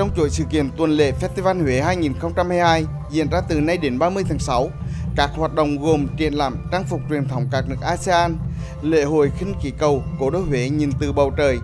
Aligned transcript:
trong 0.00 0.10
chuỗi 0.16 0.30
sự 0.30 0.44
kiện 0.50 0.70
tuần 0.76 0.90
lễ 0.90 1.12
Festival 1.20 1.62
Huế 1.62 1.80
2022 1.80 2.86
diễn 3.10 3.30
ra 3.30 3.40
từ 3.48 3.60
nay 3.60 3.76
đến 3.76 3.98
30 3.98 4.24
tháng 4.28 4.38
6. 4.38 4.70
Các 5.16 5.30
hoạt 5.36 5.54
động 5.54 5.78
gồm 5.78 6.06
triển 6.16 6.34
lãm 6.34 6.56
trang 6.72 6.84
phục 6.84 7.00
truyền 7.10 7.28
thống 7.28 7.48
các 7.52 7.64
nước 7.68 7.76
ASEAN, 7.80 8.36
lễ 8.82 9.04
hội 9.04 9.32
khinh 9.38 9.54
khí 9.62 9.72
cầu 9.78 10.02
cố 10.20 10.30
đô 10.30 10.38
Huế 10.38 10.68
nhìn 10.68 10.90
từ 11.00 11.12
bầu 11.12 11.32
trời, 11.36 11.58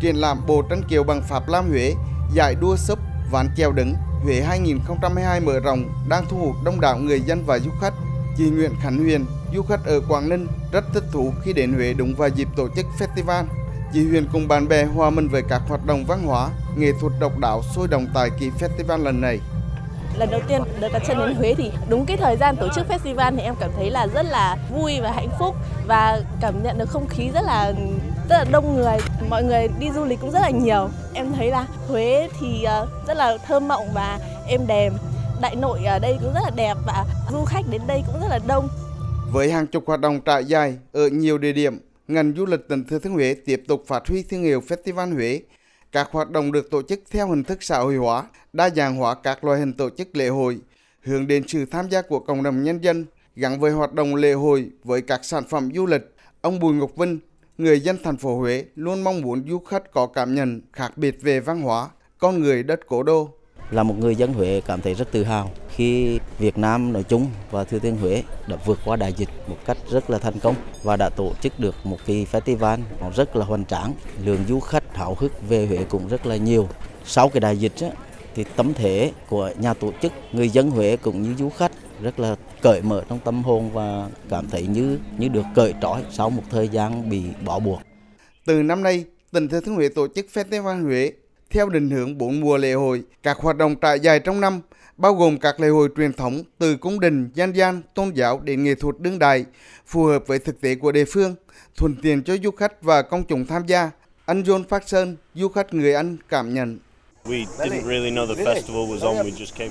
triển 0.00 0.16
lãm 0.16 0.46
bộ 0.46 0.62
tranh 0.70 0.82
kiều 0.88 1.04
bằng 1.04 1.22
Pháp 1.22 1.48
Lam 1.48 1.68
Huế, 1.68 1.94
giải 2.34 2.54
đua 2.60 2.76
sấp 2.76 2.98
ván 3.30 3.48
treo 3.56 3.72
đứng 3.72 3.94
Huế 4.22 4.40
2022 4.40 5.40
mở 5.40 5.60
rộng 5.60 5.84
đang 6.08 6.24
thu 6.28 6.36
hút 6.36 6.56
đông 6.64 6.80
đảo 6.80 6.98
người 6.98 7.20
dân 7.20 7.44
và 7.46 7.58
du 7.58 7.70
khách. 7.80 7.94
Chị 8.36 8.50
Nguyễn 8.50 8.70
Khánh 8.82 8.98
Huyền, 8.98 9.24
du 9.54 9.62
khách 9.62 9.84
ở 9.84 10.00
Quảng 10.08 10.28
Ninh 10.28 10.46
rất 10.72 10.84
thích 10.94 11.04
thú 11.12 11.32
khi 11.42 11.52
đến 11.52 11.72
Huế 11.72 11.92
đúng 11.92 12.14
vào 12.14 12.28
dịp 12.28 12.48
tổ 12.56 12.68
chức 12.76 12.86
festival. 12.98 13.44
Chị 13.94 14.08
Huyền 14.08 14.26
cùng 14.32 14.48
bạn 14.48 14.68
bè 14.68 14.84
hòa 14.84 15.10
mình 15.10 15.28
với 15.28 15.42
các 15.48 15.62
hoạt 15.68 15.86
động 15.86 16.04
văn 16.08 16.22
hóa, 16.26 16.50
nghệ 16.76 16.92
thuật 17.00 17.12
độc 17.20 17.38
đáo 17.38 17.62
sôi 17.74 17.88
động 17.88 18.06
tại 18.14 18.30
kỳ 18.38 18.50
festival 18.50 19.02
lần 19.02 19.20
này. 19.20 19.40
Lần 20.16 20.30
đầu 20.30 20.40
tiên 20.48 20.62
được 20.80 20.88
đặt 20.92 21.02
chân 21.06 21.18
đến 21.18 21.34
Huế 21.34 21.54
thì 21.54 21.72
đúng 21.88 22.06
cái 22.06 22.16
thời 22.16 22.36
gian 22.36 22.56
tổ 22.56 22.68
chức 22.74 22.86
festival 22.88 23.36
thì 23.36 23.42
em 23.42 23.54
cảm 23.60 23.70
thấy 23.76 23.90
là 23.90 24.06
rất 24.06 24.26
là 24.26 24.56
vui 24.70 25.00
và 25.00 25.12
hạnh 25.12 25.28
phúc 25.38 25.54
và 25.86 26.20
cảm 26.40 26.62
nhận 26.62 26.78
được 26.78 26.88
không 26.88 27.06
khí 27.08 27.30
rất 27.34 27.40
là 27.44 27.72
rất 28.28 28.36
là 28.38 28.44
đông 28.50 28.76
người, 28.76 28.96
mọi 29.30 29.44
người 29.44 29.68
đi 29.78 29.90
du 29.94 30.04
lịch 30.04 30.20
cũng 30.20 30.30
rất 30.30 30.40
là 30.40 30.50
nhiều. 30.50 30.88
Em 31.14 31.32
thấy 31.32 31.50
là 31.50 31.66
Huế 31.88 32.28
thì 32.40 32.62
ờ, 32.64 32.86
rất 33.06 33.16
là 33.16 33.38
thơm 33.46 33.68
mộng 33.68 33.88
và 33.94 34.18
êm 34.46 34.66
đềm. 34.66 34.92
Đại 35.40 35.56
nội 35.56 35.84
ở 35.84 35.98
đây 35.98 36.18
cũng 36.22 36.34
rất 36.34 36.40
là 36.44 36.50
đẹp 36.56 36.76
và 36.86 37.04
du 37.32 37.44
khách 37.44 37.64
đến 37.70 37.82
đây 37.86 38.02
cũng 38.06 38.20
rất 38.20 38.28
là 38.30 38.38
đông. 38.46 38.68
Với 39.32 39.52
hàng 39.52 39.66
chục 39.66 39.84
hoạt 39.86 40.00
động 40.00 40.20
trải 40.20 40.44
dài 40.44 40.78
ở 40.92 41.08
nhiều 41.08 41.38
địa 41.38 41.52
điểm, 41.52 41.78
ngành 42.08 42.32
du 42.36 42.46
lịch 42.46 42.68
tỉnh 42.68 42.84
Thừa 42.84 42.98
Thiên 42.98 43.12
Huế 43.12 43.34
tiếp 43.34 43.62
tục 43.68 43.84
phát 43.86 44.08
huy 44.08 44.22
thương 44.22 44.42
hiệu 44.42 44.62
Festival 44.68 45.14
Huế. 45.14 45.40
Các 45.92 46.08
hoạt 46.10 46.30
động 46.30 46.52
được 46.52 46.70
tổ 46.70 46.82
chức 46.82 47.00
theo 47.10 47.28
hình 47.28 47.44
thức 47.44 47.62
xã 47.62 47.78
hội 47.78 47.96
hóa, 47.96 48.24
đa 48.52 48.70
dạng 48.70 48.96
hóa 48.96 49.14
các 49.14 49.44
loại 49.44 49.60
hình 49.60 49.72
tổ 49.72 49.90
chức 49.90 50.16
lễ 50.16 50.28
hội, 50.28 50.58
hướng 51.02 51.26
đến 51.26 51.48
sự 51.48 51.66
tham 51.66 51.88
gia 51.90 52.02
của 52.02 52.20
cộng 52.20 52.42
đồng 52.42 52.62
nhân 52.62 52.84
dân, 52.84 53.06
gắn 53.36 53.60
với 53.60 53.72
hoạt 53.72 53.92
động 53.92 54.14
lễ 54.14 54.32
hội 54.32 54.70
với 54.84 55.02
các 55.02 55.24
sản 55.24 55.44
phẩm 55.48 55.70
du 55.74 55.86
lịch. 55.86 56.02
Ông 56.40 56.60
Bùi 56.60 56.74
Ngọc 56.74 56.96
Vinh, 56.96 57.18
người 57.58 57.80
dân 57.80 57.96
thành 58.04 58.16
phố 58.16 58.38
Huế 58.38 58.64
luôn 58.74 59.04
mong 59.04 59.20
muốn 59.20 59.44
du 59.48 59.58
khách 59.58 59.92
có 59.92 60.06
cảm 60.06 60.34
nhận 60.34 60.60
khác 60.72 60.92
biệt 60.96 61.22
về 61.22 61.40
văn 61.40 61.60
hóa, 61.60 61.88
con 62.18 62.40
người 62.40 62.62
đất 62.62 62.80
cố 62.86 63.02
đô. 63.02 63.30
Là 63.70 63.82
một 63.82 63.94
người 63.98 64.16
dân 64.16 64.32
Huế 64.32 64.62
cảm 64.66 64.80
thấy 64.80 64.94
rất 64.94 65.12
tự 65.12 65.24
hào 65.24 65.50
khi 65.68 66.18
Việt 66.38 66.58
Nam 66.58 66.92
nói 66.92 67.02
chung 67.02 67.26
và 67.50 67.64
Thừa 67.64 67.78
Thiên 67.78 67.96
Huế 67.96 68.22
đã 68.46 68.56
vượt 68.64 68.78
qua 68.84 68.96
đại 68.96 69.12
dịch 69.12 69.28
một 69.48 69.56
cách 69.66 69.76
rất 69.90 70.10
là 70.10 70.18
thành 70.18 70.38
công 70.40 70.54
và 70.82 70.96
đã 70.96 71.10
tổ 71.16 71.32
chức 71.42 71.60
được 71.60 71.74
một 71.84 71.98
kỳ 72.06 72.24
festival 72.24 72.78
rất 73.16 73.36
là 73.36 73.44
hoành 73.44 73.64
tráng. 73.64 73.94
Lượng 74.24 74.44
du 74.48 74.60
khách 74.60 74.96
háo 74.96 75.16
hức 75.18 75.48
về 75.48 75.66
Huế 75.66 75.78
cũng 75.88 76.08
rất 76.08 76.26
là 76.26 76.36
nhiều. 76.36 76.68
Sau 77.04 77.28
cái 77.28 77.40
đại 77.40 77.56
dịch 77.56 77.72
thì 78.34 78.44
tấm 78.56 78.74
thể 78.74 79.12
của 79.28 79.50
nhà 79.58 79.74
tổ 79.74 79.92
chức, 80.02 80.12
người 80.32 80.48
dân 80.48 80.70
Huế 80.70 80.96
cũng 80.96 81.22
như 81.22 81.34
du 81.38 81.48
khách 81.48 81.72
rất 82.02 82.20
là 82.20 82.36
cởi 82.62 82.82
mở 82.82 83.02
trong 83.08 83.18
tâm 83.24 83.42
hồn 83.42 83.70
và 83.72 84.08
cảm 84.28 84.50
thấy 84.50 84.66
như 84.66 84.98
như 85.18 85.28
được 85.28 85.44
cởi 85.54 85.74
trói 85.82 86.02
sau 86.10 86.30
một 86.30 86.42
thời 86.50 86.68
gian 86.68 87.10
bị 87.10 87.22
bỏ 87.44 87.58
buộc. 87.58 87.80
Từ 88.46 88.62
năm 88.62 88.82
nay, 88.82 89.04
tỉnh 89.32 89.48
Thừa 89.48 89.60
Thiên 89.60 89.74
Huế 89.74 89.88
tổ 89.88 90.06
chức 90.14 90.26
Festival 90.34 90.84
Huế 90.84 91.12
theo 91.54 91.68
định 91.68 91.90
hướng 91.90 92.18
bốn 92.18 92.40
mùa 92.40 92.56
lễ 92.56 92.72
hội, 92.72 93.02
các 93.22 93.36
hoạt 93.38 93.56
động 93.56 93.76
trải 93.76 94.00
dài 94.00 94.20
trong 94.20 94.40
năm, 94.40 94.60
bao 94.96 95.14
gồm 95.14 95.38
các 95.38 95.60
lễ 95.60 95.68
hội 95.68 95.88
truyền 95.96 96.12
thống 96.12 96.42
từ 96.58 96.76
cung 96.76 97.00
đình, 97.00 97.30
dân 97.34 97.52
gian, 97.56 97.82
tôn 97.94 98.10
giáo 98.10 98.40
đến 98.44 98.64
nghệ 98.64 98.74
thuật 98.74 98.94
đương 98.98 99.18
đại, 99.18 99.44
phù 99.86 100.04
hợp 100.04 100.26
với 100.26 100.38
thực 100.38 100.60
tế 100.60 100.74
của 100.74 100.92
địa 100.92 101.04
phương, 101.04 101.34
thuận 101.76 101.96
tiện 102.02 102.22
cho 102.22 102.36
du 102.44 102.50
khách 102.50 102.82
và 102.82 103.02
công 103.02 103.24
chúng 103.24 103.46
tham 103.46 103.66
gia. 103.66 103.90
Anh 104.26 104.42
John 104.42 104.64
Park 104.64 104.88
Sơn, 104.88 105.16
du 105.34 105.48
khách 105.48 105.74
người 105.74 105.94
Anh 105.94 106.16
cảm 106.28 106.54
nhận. 106.54 106.78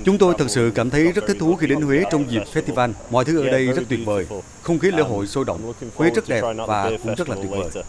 Chúng 0.04 0.18
tôi 0.18 0.34
thật 0.38 0.46
sự 0.48 0.72
cảm 0.74 0.90
thấy 0.90 1.12
rất 1.12 1.24
thích 1.26 1.36
thú 1.40 1.54
khi 1.54 1.66
đến 1.66 1.80
Huế 1.80 2.02
trong 2.10 2.30
dịp 2.30 2.42
festival. 2.52 2.92
Mọi 3.10 3.24
thứ 3.24 3.40
ở 3.40 3.50
đây 3.50 3.66
rất 3.66 3.82
tuyệt 3.88 4.00
vời. 4.04 4.26
Không 4.62 4.78
khí 4.78 4.90
lễ 4.90 5.02
hội 5.02 5.26
sôi 5.26 5.44
động. 5.44 5.72
Huế 5.94 6.10
rất 6.10 6.28
đẹp 6.28 6.42
và 6.68 6.90
cũng 7.02 7.14
rất 7.14 7.28
là 7.28 7.36
tuyệt 7.36 7.50
vời. 7.50 7.84